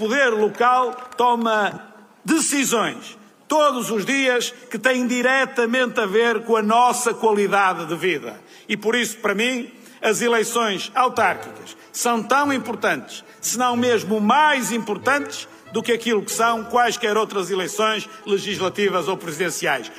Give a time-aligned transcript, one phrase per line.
[0.00, 1.92] poder local toma
[2.24, 8.40] decisões todos os dias que têm diretamente a ver com a nossa qualidade de vida.
[8.66, 14.72] E por isso, para mim, as eleições autárquicas são tão importantes, se não mesmo mais
[14.72, 19.92] importantes, do que aquilo que são quaisquer outras eleições legislativas ou presidenciais.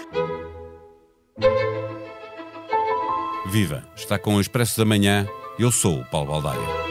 [3.46, 3.88] Viva!
[3.96, 5.28] Está com o Expresso da Manhã.
[5.60, 6.91] Eu sou o Paulo Baldaia.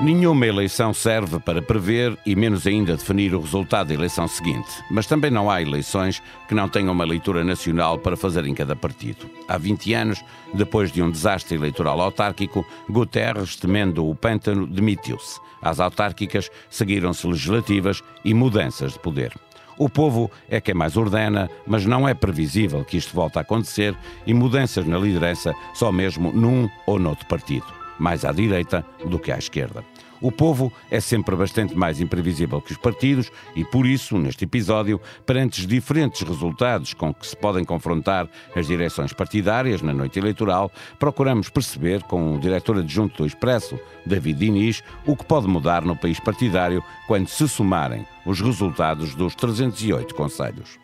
[0.00, 4.70] Nenhuma eleição serve para prever e menos ainda definir o resultado da eleição seguinte.
[4.88, 8.76] Mas também não há eleições que não tenham uma leitura nacional para fazer em cada
[8.76, 9.28] partido.
[9.48, 10.24] Há 20 anos,
[10.54, 15.40] depois de um desastre eleitoral autárquico, Guterres, temendo o pântano, demitiu-se.
[15.60, 19.34] Às autárquicas seguiram-se legislativas e mudanças de poder.
[19.76, 23.96] O povo é quem mais ordena, mas não é previsível que isto volte a acontecer
[24.24, 29.32] e mudanças na liderança só mesmo num ou noutro partido mais à direita do que
[29.32, 29.84] à esquerda.
[30.20, 35.00] O povo é sempre bastante mais imprevisível que os partidos e, por isso, neste episódio,
[35.24, 40.72] perante os diferentes resultados com que se podem confrontar as direções partidárias na noite eleitoral,
[40.98, 45.96] procuramos perceber com o diretor adjunto do Expresso, David Diniz, o que pode mudar no
[45.96, 50.78] país partidário quando se somarem os resultados dos 308 conselhos.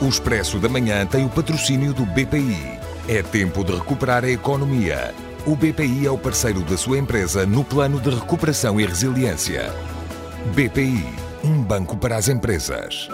[0.00, 2.78] O Expresso da Manhã tem o patrocínio do BPI.
[3.08, 5.14] É tempo de recuperar a economia.
[5.46, 9.72] O BPI é o parceiro da sua empresa no plano de recuperação e resiliência.
[10.56, 11.04] BPI,
[11.44, 13.08] um banco para as empresas.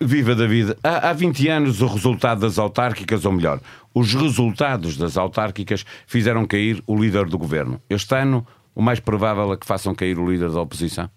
[0.00, 0.74] Viva David!
[0.82, 3.60] Há, há 20 anos o resultado das autárquicas, ou melhor,
[3.94, 7.80] os resultados das autárquicas fizeram cair o líder do governo.
[7.88, 11.08] Este ano, o mais provável é que façam cair o líder da oposição?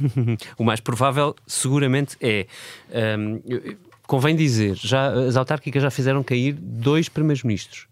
[0.56, 2.46] o mais provável, seguramente, é.
[3.18, 7.86] Um, Convém dizer, já, as autárquicas já fizeram cair dois primeiros-ministros.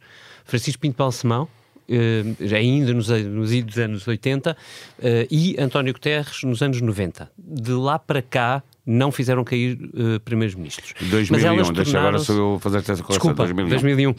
[0.44, 4.56] Francisco Pinto Balsemão, uh, ainda nos, nos anos 80, uh,
[5.00, 7.30] eh, e António Guterres nos anos 90.
[7.38, 10.94] De lá para cá, não fizeram cair uh, primeiros-ministros.
[10.98, 13.34] 2001, deixa agora sou eu fazer essa correção.
[13.34, 13.68] Desculpa, 2001.
[13.68, 14.10] 2001.
[14.10, 14.16] Uh,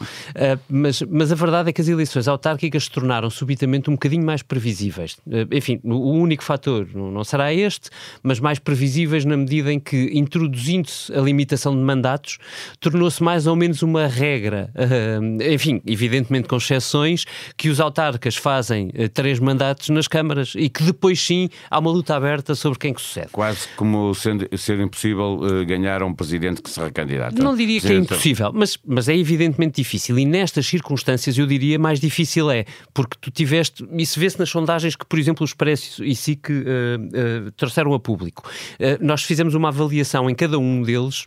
[0.68, 4.42] mas, mas a verdade é que as eleições autárquicas se tornaram subitamente um bocadinho mais
[4.42, 5.14] previsíveis.
[5.26, 7.90] Uh, enfim, o único fator não será este,
[8.22, 12.38] mas mais previsíveis na medida em que, introduzindo-se a limitação de mandatos,
[12.78, 17.24] tornou-se mais ou menos uma regra, uh, enfim, evidentemente com exceções,
[17.56, 22.14] que os autarcas fazem três mandatos nas câmaras e que depois sim há uma luta
[22.14, 23.28] aberta sobre quem que sucede.
[23.32, 27.42] Quase como sendo ser impossível uh, ganhar a um presidente que se recandidata.
[27.42, 30.18] Não diria que é impossível, mas, mas é evidentemente difícil.
[30.18, 34.96] E nestas circunstâncias eu diria mais difícil é, porque tu tiveste, isso vê-se nas sondagens
[34.96, 38.48] que, por exemplo, os Expresso e SIC uh, uh, trouxeram a público.
[39.00, 41.26] nós fizemos uma avaliação em cada um deles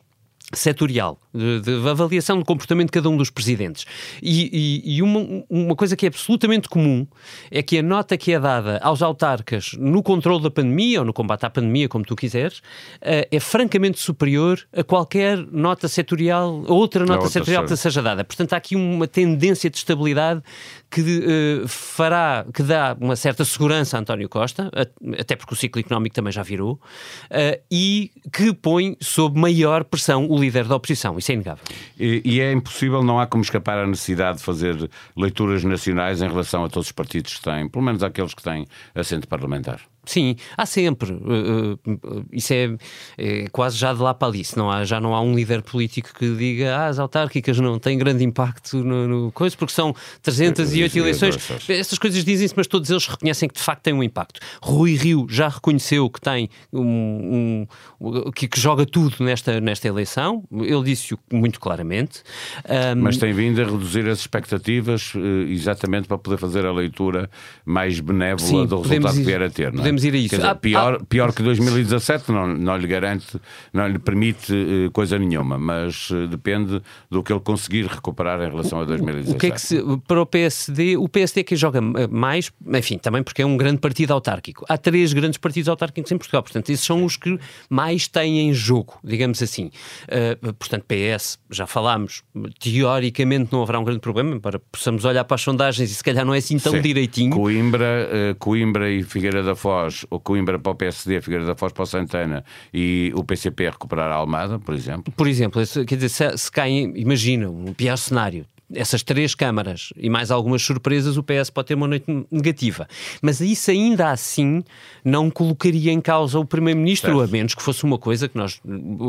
[0.54, 3.86] setorial, de, de, avaliação do comportamento de cada um dos presidentes.
[4.22, 7.08] E, e, e, uma, uma coisa que é absolutamente comum
[7.52, 11.14] é que a nota que é dada aos autarcas no controle da pandemia, ou no
[11.14, 17.02] combate à pandemia, como tu quiseres, uh, é francamente superior a qualquer nota setorial, outra
[17.06, 18.24] nota outra setorial que seja dada.
[18.24, 20.42] Portanto, há aqui uma tendência de estabilidade
[20.90, 24.72] que uh, fará, que dá uma certa segurança a António Costa,
[25.18, 30.28] até porque o ciclo económico também já virou, uh, e que põe sob maior pressão
[30.30, 31.18] o líder da oposição.
[31.18, 31.64] Isso é inegável.
[32.00, 36.28] E, e, é impossível, não há como escapar à necessidade de fazer leituras nacionais em
[36.28, 39.93] relação a todos os partidos que têm, pelo menos aqueles que têm assento parlamentar.
[40.06, 41.14] Sim, há sempre.
[41.14, 42.76] Uh, uh, isso é,
[43.18, 44.44] é, quase já de lá para ali.
[44.58, 47.98] Não há, já não há um líder político que diga ah, as autárquicas não têm
[47.98, 51.38] grande impacto no, no coisa, porque são 308 eleições.
[51.70, 54.42] Essas coisas dizem-se, mas todos eles reconhecem que de facto têm um impacto.
[54.62, 57.66] Rui Rio já reconheceu que tem um,
[58.02, 60.44] um que, que, joga tudo nesta, nesta eleição.
[60.52, 62.24] Ele disse-o muito claramente.
[62.68, 65.14] Um, mas tem vindo a reduzir as expectativas
[65.48, 67.30] exatamente para poder fazer a leitura
[67.66, 69.72] mais benévola sim, do resultado ir, que vier a ter.
[69.72, 69.93] Não é?
[69.94, 70.36] Podemos ir a isso.
[70.36, 73.40] Dizer, ah, pior, ah, pior que 2017 não, não lhe garante,
[73.72, 78.50] não lhe permite uh, coisa nenhuma, mas uh, depende do que ele conseguir recuperar em
[78.50, 79.36] relação a 2017.
[79.36, 82.52] O que é que se, para o PSD, o PSD é que joga eh, mais,
[82.74, 84.66] enfim, também porque é um grande partido autárquico.
[84.68, 88.54] Há três grandes partidos autárquicos em Portugal, portanto, esses são os que mais têm em
[88.54, 89.70] jogo, digamos assim.
[90.08, 92.24] Uh, portanto, PS, já falámos,
[92.60, 96.26] teoricamente não haverá um grande problema, para possamos olhar para as sondagens e se calhar
[96.26, 96.82] não é assim tão Sim.
[96.82, 97.32] direitinho.
[97.32, 101.74] Coimbra, Coimbra e Figueira da Foz Foz, ou Coimbra para o PSD, Figueira da Foz
[101.74, 102.44] para o Santana
[102.74, 105.14] e o PCP recuperar a Almada, por exemplo?
[105.16, 110.10] Por exemplo, quer dizer, se, se caem, imagina, um pior cenário, essas três câmaras e
[110.10, 112.88] mais algumas surpresas, o PS pode ter uma noite negativa.
[113.22, 114.64] Mas isso ainda assim
[115.04, 118.62] não colocaria em causa o Primeiro-Ministro, a menos que fosse uma coisa que, nós,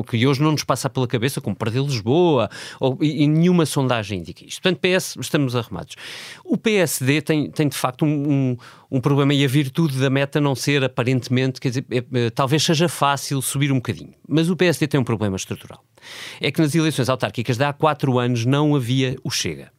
[0.08, 4.20] que hoje não nos passa pela cabeça, como perder Lisboa, ou, e, e nenhuma sondagem
[4.20, 4.60] indica isto.
[4.62, 5.96] Portanto, PS, estamos arrumados.
[6.44, 8.56] O PSD tem, tem de facto um, um,
[8.90, 12.62] um problema e a virtude da meta não ser aparentemente, quer dizer, é, é, talvez
[12.62, 14.14] seja fácil subir um bocadinho.
[14.28, 15.82] Mas o PSD tem um problema estrutural.
[16.40, 19.70] É que nas eleições autárquicas de há quatro anos não havia o Chega.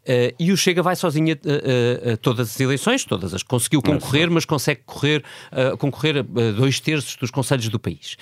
[0.00, 3.82] Uh, e o Chega vai sozinho a, a, a, todas as eleições, todas as conseguiu
[3.82, 5.22] concorrer, mas consegue correr,
[5.52, 8.16] uh, concorrer a dois terços dos conselhos do país.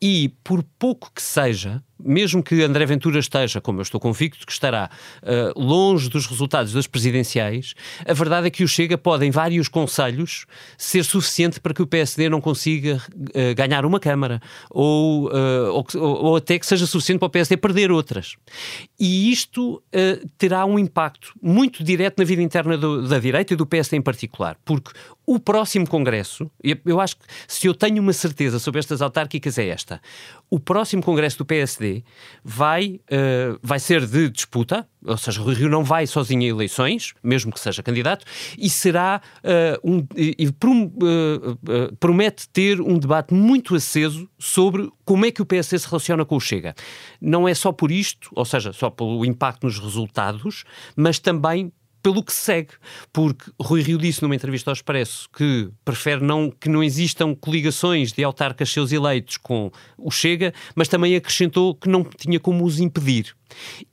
[0.00, 4.52] E por pouco que seja, mesmo que André Ventura esteja, como eu estou convicto que
[4.52, 4.90] estará,
[5.22, 7.74] uh, longe dos resultados das presidenciais,
[8.06, 10.46] a verdade é que o Chega pode, em vários conselhos,
[10.76, 16.24] ser suficiente para que o PSD não consiga uh, ganhar uma Câmara, ou, uh, ou,
[16.24, 18.34] ou, até que seja suficiente para o PSD perder outras.
[18.98, 19.82] E isto
[20.38, 24.02] terá um impacto muito direto na vida interna do, da direita e do PSD em
[24.02, 24.90] particular, porque
[25.26, 26.50] o próximo Congresso,
[26.84, 30.00] eu acho que se eu tenho uma certeza sobre estas autárquicas é esta.
[30.50, 32.02] O próximo Congresso do PSD
[32.44, 37.14] vai, uh, vai ser de disputa, ou seja, o Rio não vai sozinho a eleições,
[37.22, 38.24] mesmo que seja candidato,
[38.58, 40.06] e será uh, um.
[40.16, 45.78] E, prom, uh, promete ter um debate muito aceso sobre como é que o PSD
[45.78, 46.74] se relaciona com o Chega.
[47.20, 50.64] Não é só por isto, ou seja, só pelo impacto nos resultados,
[50.96, 51.72] mas também
[52.02, 52.70] pelo que segue,
[53.12, 58.12] porque Rui Rio disse numa entrevista ao Expresso que prefere não, que não existam coligações
[58.12, 62.80] de autarcas seus eleitos com o Chega, mas também acrescentou que não tinha como os
[62.80, 63.34] impedir.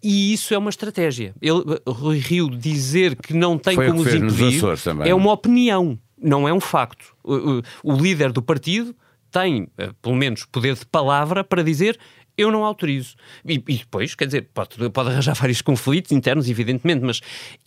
[0.01, 1.33] E isso é uma estratégia.
[1.41, 4.61] Ele, Rui Rio dizer que não tem Foi como os impedir
[5.05, 7.15] é uma opinião, não é um facto.
[7.23, 8.95] O, o, o líder do partido
[9.31, 11.99] tem, eh, pelo menos, poder de palavra para dizer
[12.39, 13.15] eu não autorizo.
[13.45, 17.19] E, e, depois, quer dizer, pode, pode arranjar vários conflitos internos, evidentemente, mas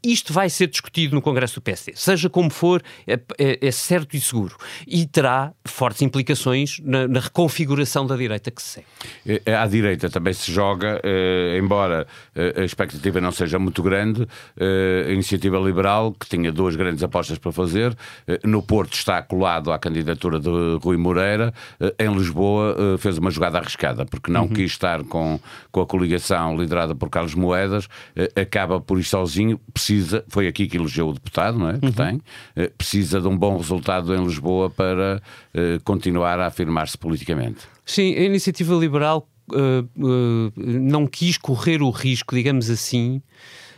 [0.02, 1.92] isto vai ser discutido no Congresso do PSD.
[1.94, 4.56] Seja como for, é, é, é certo e seguro.
[4.86, 8.86] E terá fortes implicações na, na, reconfiguração da direita que se segue.
[9.26, 13.82] É, é, à direita também se joga, eh, embora eh, a expectativa não seja muito
[13.82, 14.26] grande,
[14.56, 17.94] eh, a iniciativa liberal, que tinha duas grandes apostas para fazer,
[18.26, 20.48] eh, no Porto está colado à candidatura de
[20.82, 25.38] Rui Moreira, eh, em Lisboa fez uma jogada arriscada, porque não uhum quis estar com,
[25.70, 30.66] com a coligação liderada por Carlos Moedas, eh, acaba por ir sozinho, precisa, foi aqui
[30.66, 31.78] que elegeu o deputado, não é?
[31.78, 31.92] Que uhum.
[31.92, 32.20] tem,
[32.56, 35.22] eh, precisa de um bom resultado em Lisboa para
[35.54, 37.60] eh, continuar a afirmar-se politicamente.
[37.84, 43.20] Sim, a iniciativa liberal uh, uh, não quis correr o risco, digamos assim,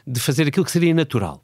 [0.06, 1.43] de fazer aquilo que seria natural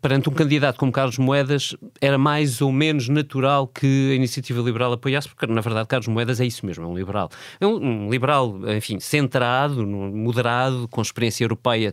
[0.00, 4.92] perante um candidato como Carlos Moedas, era mais ou menos natural que a iniciativa liberal
[4.92, 7.28] apoiasse, porque na verdade Carlos Moedas é isso mesmo, é um liberal.
[7.60, 11.92] É um, um liberal, enfim, centrado, moderado, com experiência europeia,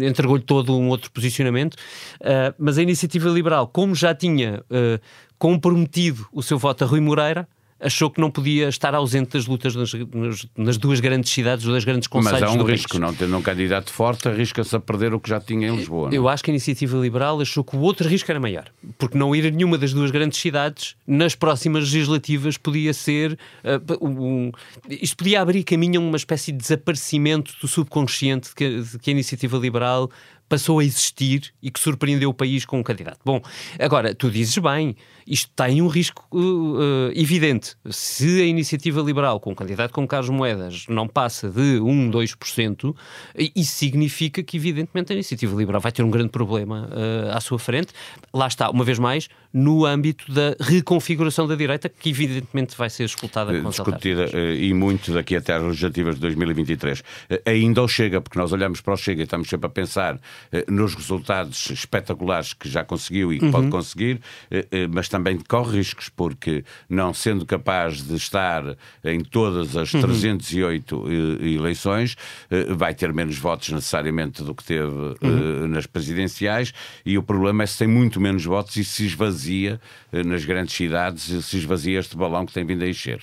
[0.00, 5.00] entregou-lhe todo um outro posicionamento, uh, mas a iniciativa liberal, como já tinha uh,
[5.38, 7.48] comprometido o seu voto a Rui Moreira,
[7.82, 11.84] achou que não podia estar ausente das lutas nas, nas, nas duas grandes cidades, das
[11.84, 15.20] grandes conselhos Mas há um risco, não tendo um candidato forte, arrisca-se a perder o
[15.20, 16.08] que já tinha em Lisboa.
[16.08, 16.14] Não?
[16.14, 19.34] Eu acho que a Iniciativa Liberal achou que o outro risco era maior, porque não
[19.34, 23.38] ir a nenhuma das duas grandes cidades nas próximas legislativas podia ser...
[23.64, 24.52] Uh, um,
[24.88, 29.10] isto podia abrir caminho a uma espécie de desaparecimento do subconsciente de que, de que
[29.10, 30.10] a Iniciativa Liberal
[30.52, 33.20] passou a existir e que surpreendeu o país com um candidato.
[33.24, 33.40] Bom,
[33.78, 34.94] agora, tu dizes bem,
[35.26, 37.74] isto tem um risco uh, uh, evidente.
[37.88, 42.94] Se a iniciativa liberal com um candidato como Carlos Moedas não passa de 1, 2%,
[43.56, 47.58] isso significa que, evidentemente, a iniciativa liberal vai ter um grande problema uh, à sua
[47.58, 47.94] frente.
[48.30, 53.04] Lá está, uma vez mais, no âmbito da reconfiguração da direita, que evidentemente vai ser
[53.04, 57.02] escutada com Discutida e muito daqui até às legislativas de 2023.
[57.46, 60.18] Ainda o Chega, porque nós olhamos para o Chega e estamos sempre a pensar eh,
[60.68, 63.52] nos resultados espetaculares que já conseguiu e que uhum.
[63.52, 64.20] pode conseguir,
[64.50, 69.90] eh, eh, mas também corre riscos, porque não sendo capaz de estar em todas as
[69.90, 71.36] 308 uhum.
[71.40, 72.16] eleições,
[72.76, 75.68] vai ter menos votos necessariamente do que teve uhum.
[75.68, 76.72] nas presidenciais,
[77.04, 79.80] e o problema é se tem muito menos votos e se esvazia
[80.24, 83.22] nas grandes cidades, se esvazia este balão que tem vindo a encher.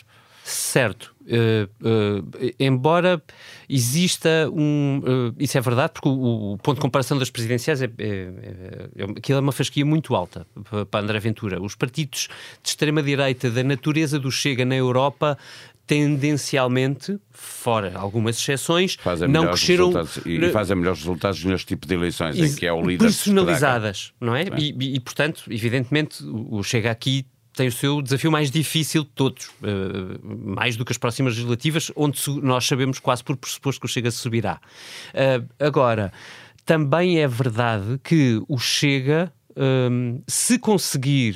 [0.50, 1.16] Certo.
[1.22, 3.22] Uh, uh, embora
[3.70, 5.00] exista um.
[5.00, 8.90] Uh, isso é verdade, porque o, o, ponto de comparação das presidenciais é, é, é,
[8.96, 10.48] é, aquilo é uma fasquia muito alta
[10.90, 11.62] para, André Ventura.
[11.62, 12.30] Os partidos
[12.64, 15.38] de extrema-direita da natureza do Chega na Europa
[15.86, 19.92] tendencialmente, fora algumas exceções, fazem não cresceram
[20.26, 24.36] e, fazem melhores resultados neste tipo de eleições, em que é o líder personalizadas, não
[24.36, 24.46] é?
[24.58, 27.26] E, e, e, portanto, evidentemente, o Chega aqui
[27.60, 31.92] tem o seu desafio mais difícil de todos, uh, mais do que as próximas legislativas,
[31.94, 34.62] onde nós sabemos quase por pressuposto que o Chega subirá.
[35.14, 36.14] Uh, agora,
[36.66, 41.36] também é verdade que o Chega um, se conseguir,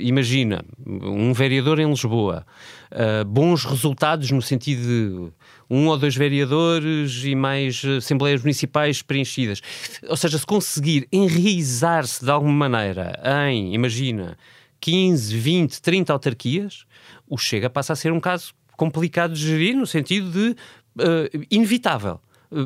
[0.00, 2.46] imagina, um vereador em Lisboa,
[2.90, 5.32] uh, bons resultados no sentido de
[5.68, 9.60] um ou dois vereadores e mais assembleias municipais preenchidas,
[10.08, 13.20] ou seja, se conseguir enraizar-se de alguma maneira
[13.50, 14.38] em, imagina,
[14.80, 16.84] 15, 20, 30 autarquias,
[17.28, 22.20] o Chega passa a ser um caso complicado de gerir no sentido de uh, inevitável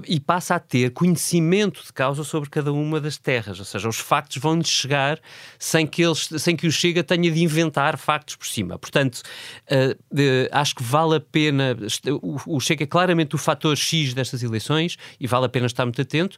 [0.06, 3.98] e passa a ter conhecimento de causa sobre cada uma das terras, ou seja, os
[3.98, 5.18] factos vão-lhes chegar
[5.58, 8.78] sem que, eles, sem que o Chega tenha de inventar factos por cima.
[8.78, 9.22] Portanto,
[9.66, 11.76] uh, acho que vale a pena,
[12.22, 15.84] o, o Chega é claramente o fator X destas eleições e vale a pena estar
[15.84, 16.36] muito atento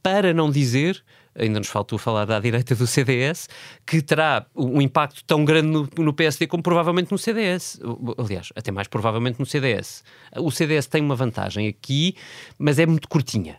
[0.00, 1.02] para não dizer
[1.34, 3.48] ainda nos faltou falar da direita do CDS,
[3.86, 7.80] que terá um impacto tão grande no, no, PSD como provavelmente no CDS.
[8.18, 10.04] Aliás, até mais provavelmente no CDS.
[10.36, 12.16] O CDS tem uma vantagem aqui,
[12.58, 13.58] mas é muito curtinha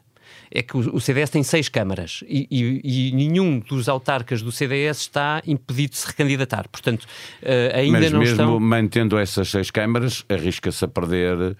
[0.55, 4.99] é que o, CDS tem seis câmaras e, e, e, nenhum dos autarcas do CDS
[4.99, 6.67] está impedido de se recandidatar.
[6.69, 8.59] Portanto, uh, ainda Mas não mesmo estão...
[8.59, 11.55] mantendo essas seis câmaras, arrisca-se a perder uh,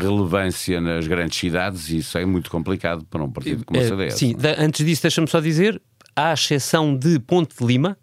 [0.00, 3.86] relevância nas grandes cidades e isso é muito complicado para um partido como o eh,
[3.86, 4.14] CDS.
[4.14, 5.80] Sim, antes disso, deixa-me só dizer,
[6.14, 7.96] à exceção de Ponte de Lima,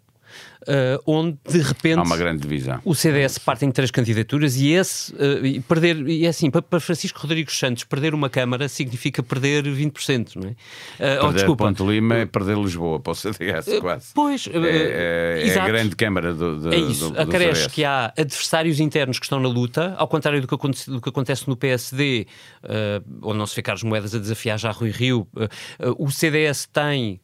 [0.68, 2.80] uh, onde de repente há uma grande divisão.
[2.84, 7.20] O CDS parte em três candidaturas e esse uh, perder e é assim para, Francisco
[7.20, 10.50] Rodrigues Santos perder uma câmara significa perder 20%, não é?
[10.50, 10.56] Uh,
[10.98, 11.64] perder oh, desculpa.
[11.64, 14.12] Ponte Lima é perder Lisboa para o CDS quase.
[14.14, 17.10] Pois é, é, é a grande câmara do, do é isso.
[17.10, 17.74] Do, do Acresce CDS.
[17.74, 21.08] que há adversários internos que estão na luta, ao contrário do que acontece, do que
[21.08, 22.26] acontece no PSD,
[23.22, 25.26] onde não se vê Carlos Moedas a desafiar já Rui Rio.
[25.98, 27.20] o CDS tem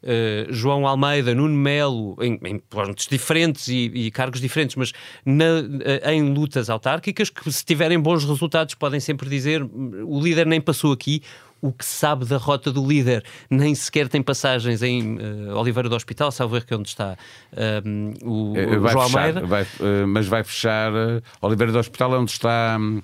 [0.49, 4.93] João Almeida, Nuno Melo em, em pontos diferentes diferentes e, e cargos diferentes, mas
[5.25, 5.45] na,
[5.85, 10.61] eh, em lutas autárquicas, que se tiverem bons resultados podem sempre dizer o líder nem
[10.61, 11.23] passou aqui,
[11.63, 15.95] o que sabe da rota do líder nem sequer tem passagens em uh, Oliveira do
[15.95, 17.17] Hospital, salvo erro que é onde está
[17.85, 19.47] um, o, o João fechar, Almeida.
[19.47, 22.79] Vai, uh, mas vai fechar uh, Oliveira do Hospital é onde está.
[22.81, 23.03] Um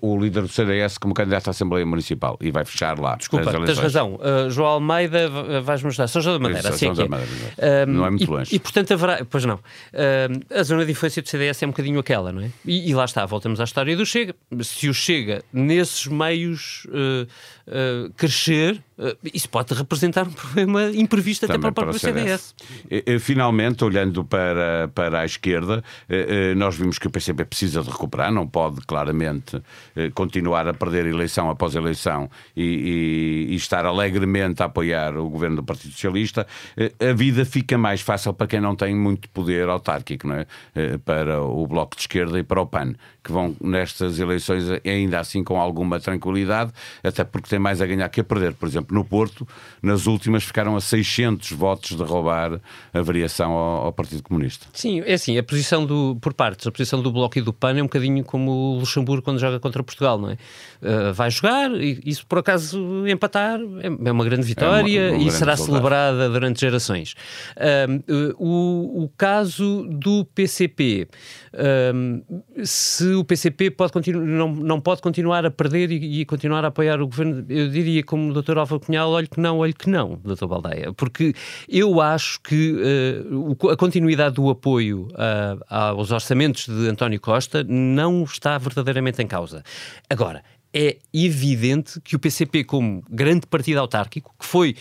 [0.00, 3.16] o líder do CDS como candidato à Assembleia Municipal e vai fechar lá.
[3.16, 4.14] Desculpa, tens razão.
[4.16, 5.28] Uh, João Almeida,
[5.62, 6.08] vais-me ajudar.
[6.08, 7.84] São João da Madeira, assim é que é.
[7.84, 8.54] Uh, não é muito e, longe.
[8.56, 9.24] E, portanto haverá.
[9.28, 9.56] Pois não.
[9.56, 12.50] Uh, a zona de influência do CDS é um bocadinho aquela, não é?
[12.64, 14.34] E, e, lá está, voltamos à história do Chega.
[14.62, 18.82] Se o Chega, nesses meios, uh, crescer,
[19.32, 22.54] isso pode representar um problema imprevisto Também até para o próprio CDS.
[22.88, 23.22] CDS.
[23.22, 25.82] Finalmente, olhando para, para a esquerda,
[26.56, 29.60] nós vimos que o PCP precisa de recuperar, não pode claramente
[29.94, 32.62] eh, continuar a perder eleição após eleição e,
[33.48, 37.78] e, e, estar alegremente a apoiar o governo do Partido Socialista, eh, a vida fica
[37.78, 40.46] mais fácil para quem não tem muito poder autárquico, não é?
[40.74, 45.18] Eh, para o Bloco de Esquerda e para o PAN, que vão nestas eleições ainda
[45.18, 46.72] assim com alguma tranquilidade,
[47.02, 48.54] até porque tem mais a ganhar que a perder.
[48.54, 49.46] Por exemplo, no Porto,
[49.82, 52.60] nas últimas ficaram a 600 votos de roubar
[52.92, 54.66] a variação ao, ao Partido Comunista.
[54.72, 57.78] Sim, é assim, a posição do, por partes, a posição do Bloco e do PAN
[57.78, 60.34] é um bocadinho como o Luxemburgo quando joga contra Portugal, não é?
[60.82, 65.10] Uh, vai jogar e, e se por acaso empatar é, é uma grande vitória é
[65.10, 65.76] uma, uma e será resultado.
[65.76, 67.14] celebrada durante gerações.
[67.56, 71.08] Uh, o, o caso do PCP,
[72.64, 77.00] se o PCP pode não, não pode continuar a perder e, e, continuar a apoiar
[77.00, 78.58] o governo, eu diria como o Dr.
[78.76, 80.46] Álvaro Cunhal, olhe que não, olhe que não, Dr.
[80.46, 81.34] Baldeia, porque
[81.68, 82.74] eu acho que
[83.30, 89.26] uh, a continuidade do apoio uh, aos orçamentos de António Costa não está verdadeiramente em
[89.26, 89.62] causa.
[90.08, 90.42] Agora,
[90.72, 94.76] é evidente que o PCP, como grande partido autárquico, que foi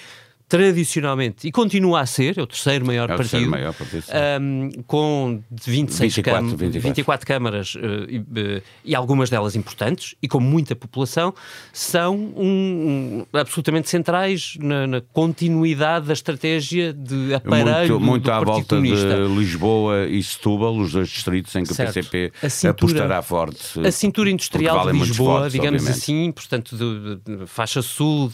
[0.48, 4.06] tradicionalmente, e continua a ser, é o terceiro maior é o partido, terceiro maior partido
[4.40, 6.82] um, com 26 24, cam 24.
[6.82, 11.34] 24 câmaras uh, e, uh, e, algumas delas importantes e com muita população,
[11.74, 18.32] são um, um, absolutamente centrais na, na, continuidade da estratégia de aparelho muito, muito do
[18.32, 18.90] à volta de
[19.36, 21.90] Lisboa e Setúbal, os dois distritos em que certo.
[21.90, 23.80] o PCP cintura, apostará forte.
[23.80, 25.90] A cintura industrial de Lisboa, digamos obviamente.
[25.90, 28.32] assim, portanto, de, de, de faixa sul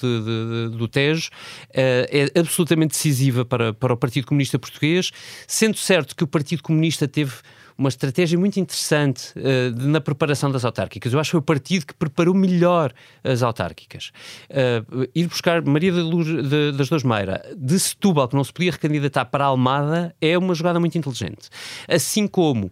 [0.71, 1.29] do Tejo,
[1.69, 5.11] uh, é absolutamente decisiva para, para o Partido Comunista Português,
[5.47, 7.33] sendo certo que o Partido Comunista teve
[7.77, 11.13] uma estratégia muito interessante uh, de, na preparação das autárquicas.
[11.13, 14.11] Eu acho que foi o partido que preparou melhor as autárquicas.
[14.49, 18.53] Uh, ir buscar Maria da Luz, de, das Dores Meira de Setúbal, que não se
[18.53, 21.49] podia recandidatar para Almada, é uma jogada muito inteligente.
[21.87, 22.71] Assim como uh,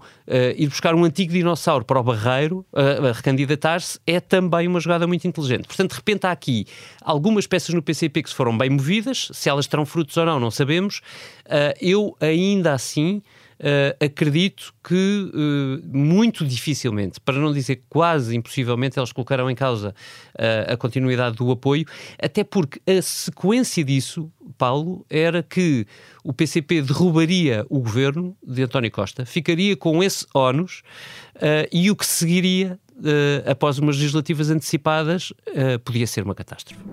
[0.56, 5.28] ir buscar um antigo dinossauro para o Barreiro a recandidatar-se é também uma jogada muito
[5.28, 5.68] inteligente.
[5.68, 6.66] Portanto, de repente há aqui
[7.02, 10.40] algumas peças no PCP que se foram bem movidas, se elas terão frutos ou não,
[10.40, 11.02] não sabemos.
[11.82, 13.22] eu ainda assim
[13.60, 19.90] uh, acredito que uh, muito dificilmente, para não dizer quase impossivelmente, eles colocarão em causa
[19.90, 21.86] uh, a continuidade do apoio,
[22.22, 25.86] até porque a sequência disso, Paulo, era que
[26.24, 30.82] o PCP derrubaria o governo de António Costa, ficaria com esse ónus
[31.72, 32.78] e o que seguiria
[33.50, 35.32] após umas legislativas antecipadas
[35.86, 36.84] podia ser uma catástrofe.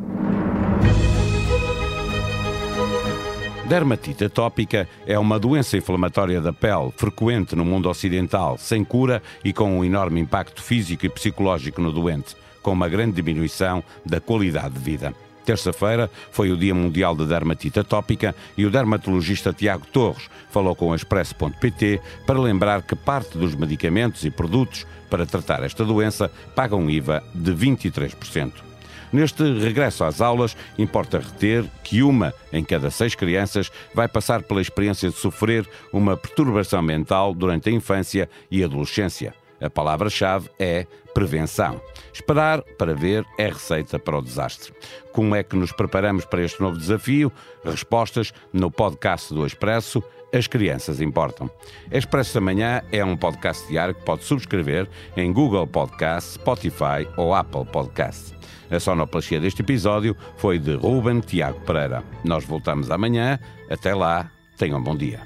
[3.66, 9.52] Dermatite atópica é uma doença inflamatória da pele frequente no mundo ocidental, sem cura e
[9.52, 14.74] com um enorme impacto físico e psicológico no doente, com uma grande diminuição da qualidade
[14.74, 15.12] de vida.
[15.44, 20.90] Terça-feira foi o Dia Mundial da Dermatite Atópica e o dermatologista Tiago Torres falou com
[20.90, 26.88] o Expresso.pt para lembrar que parte dos medicamentos e produtos para tratar esta doença pagam
[26.88, 28.65] IVA de 23%.
[29.12, 34.60] Neste regresso às aulas, importa reter que uma em cada seis crianças vai passar pela
[34.60, 39.34] experiência de sofrer uma perturbação mental durante a infância e adolescência.
[39.60, 41.80] A palavra-chave é prevenção.
[42.12, 44.72] Esperar para ver é receita para o desastre.
[45.12, 47.32] Como é que nos preparamos para este novo desafio?
[47.64, 50.02] Respostas no podcast do Expresso.
[50.32, 51.50] As crianças importam.
[51.90, 57.32] Expresso da Manhã é um podcast diário que pode subscrever em Google Podcast, Spotify ou
[57.32, 58.35] Apple Podcast.
[58.70, 62.02] A sonoplastia deste episódio foi de Ruben Tiago Pereira.
[62.24, 63.38] Nós voltamos amanhã.
[63.70, 65.20] Até lá, tenham um bom dia.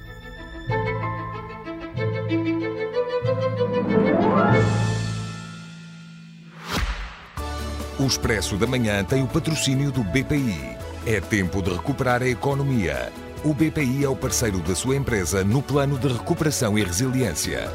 [7.98, 10.76] O Expresso da Manhã tem o patrocínio do BPI.
[11.06, 13.12] É tempo de recuperar a economia.
[13.44, 17.70] O BPI é o parceiro da sua empresa no plano de recuperação e resiliência.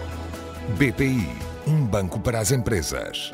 [0.77, 1.29] BPI,
[1.67, 3.31] um banco para as empresas.